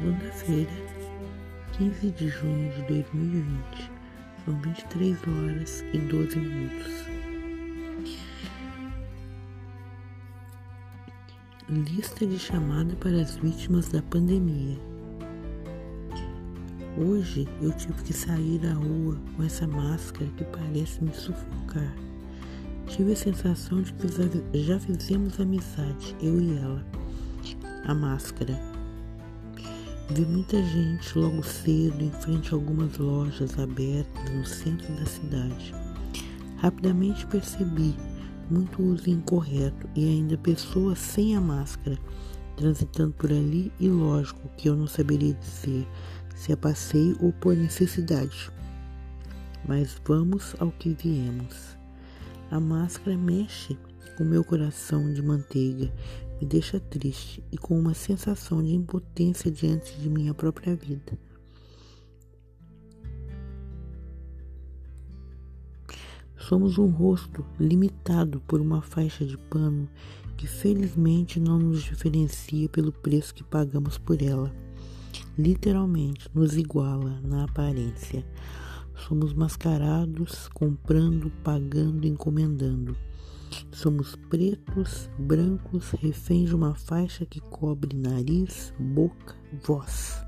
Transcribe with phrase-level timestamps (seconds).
[0.00, 0.70] segunda-feira,
[1.76, 3.90] 15 de junho de 2020.
[4.44, 7.04] São 23 horas e 12 minutos.
[11.68, 14.78] Lista de chamada para as vítimas da pandemia.
[16.96, 21.94] Hoje eu tive que sair à rua com essa máscara que parece me sufocar.
[22.88, 26.84] Tive a sensação de que já fizemos amizade, eu e ela.
[27.84, 28.69] A máscara
[30.12, 35.72] Vi muita gente logo cedo em frente a algumas lojas abertas no centro da cidade.
[36.56, 37.94] Rapidamente percebi
[38.50, 41.96] muito uso incorreto e ainda pessoas sem a máscara
[42.56, 45.86] transitando por ali e lógico que eu não saberia dizer
[46.34, 48.50] se é passeio ou por necessidade.
[49.66, 51.78] Mas vamos ao que viemos.
[52.50, 53.78] A máscara mexe
[54.18, 55.88] com meu coração de manteiga,
[56.40, 61.18] me deixa triste e com uma sensação de impotência diante de minha própria vida.
[66.38, 69.86] Somos um rosto limitado por uma faixa de pano
[70.36, 74.50] que felizmente não nos diferencia pelo preço que pagamos por ela.
[75.36, 78.24] Literalmente nos iguala na aparência.
[79.06, 82.96] Somos mascarados, comprando, pagando, encomendando.
[83.80, 90.22] Somos pretos, brancos, reféns de uma faixa que cobre nariz, boca, voz.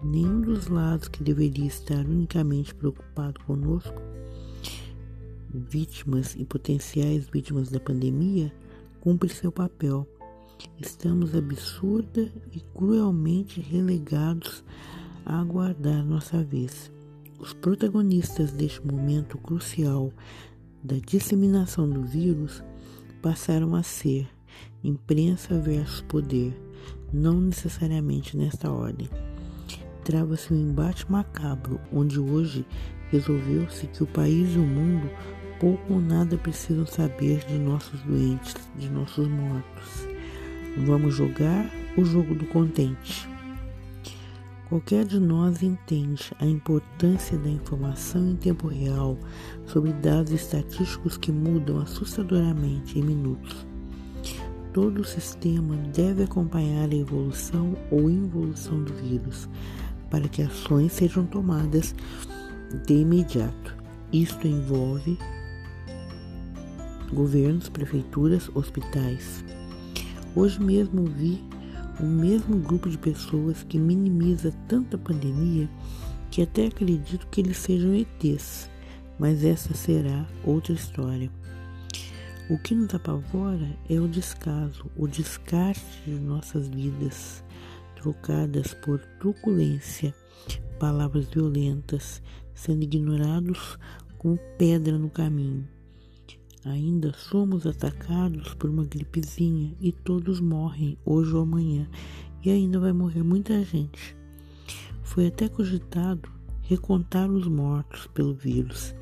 [0.00, 4.00] Nenhum dos lados que deveria estar unicamente preocupado conosco,
[5.52, 8.54] vítimas e potenciais vítimas da pandemia,
[9.00, 10.06] cumpre seu papel.
[10.80, 14.62] Estamos absurda e cruelmente relegados
[15.26, 16.92] a aguardar nossa vez.
[17.40, 20.12] Os protagonistas deste momento crucial
[20.84, 22.62] da disseminação do vírus
[23.22, 24.28] passaram a ser
[24.82, 26.54] imprensa versus poder,
[27.10, 29.08] não necessariamente nesta ordem.
[30.04, 32.66] Trava-se um embate macabro, onde hoje
[33.10, 35.10] resolveu-se que o país e o mundo
[35.58, 40.06] pouco ou nada precisam saber de nossos doentes, de nossos mortos.
[40.84, 41.64] Vamos jogar
[41.96, 43.33] o jogo do contente.
[44.68, 49.18] Qualquer de nós entende a importância da informação em tempo real
[49.66, 53.66] sobre dados estatísticos que mudam assustadoramente em minutos.
[54.72, 59.48] Todo sistema deve acompanhar a evolução ou involução do vírus
[60.10, 61.94] para que ações sejam tomadas
[62.86, 63.76] de imediato.
[64.12, 65.18] Isto envolve
[67.12, 69.44] governos, prefeituras, hospitais.
[70.34, 71.40] Hoje mesmo vi
[72.00, 75.68] o mesmo grupo de pessoas que minimiza tanta pandemia
[76.30, 78.68] que até acredito que eles sejam ETs,
[79.18, 81.30] mas essa será outra história.
[82.50, 87.44] O que nos apavora é o descaso, o descarte de nossas vidas,
[87.94, 90.14] trocadas por truculência,
[90.78, 92.20] palavras violentas,
[92.52, 93.78] sendo ignorados
[94.18, 95.73] como pedra no caminho.
[96.66, 101.86] Ainda somos atacados por uma gripezinha e todos morrem hoje ou amanhã,
[102.42, 104.16] e ainda vai morrer muita gente.
[105.02, 106.26] Foi até cogitado
[106.62, 108.94] recontar os mortos pelo vírus.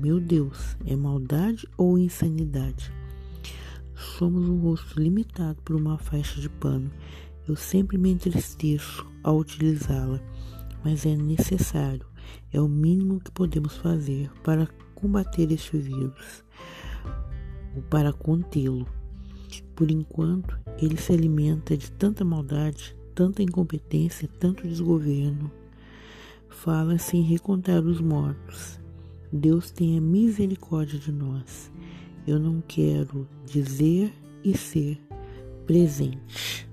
[0.00, 2.92] Meu Deus, é maldade ou insanidade?
[3.94, 6.90] Somos um rosto limitado por uma faixa de pano.
[7.46, 10.20] Eu sempre me entristeço ao utilizá-la,
[10.84, 12.04] mas é necessário,
[12.52, 14.66] é o mínimo que podemos fazer para
[14.96, 16.42] combater este vírus
[17.74, 18.86] ou para contê-lo.
[19.74, 25.50] Por enquanto, ele se alimenta de tanta maldade, tanta incompetência, tanto desgoverno.
[26.48, 28.78] Fala-se em recontar os mortos.
[29.32, 31.70] Deus tenha misericórdia de nós.
[32.26, 34.12] Eu não quero dizer
[34.44, 35.00] e ser
[35.66, 36.68] presente.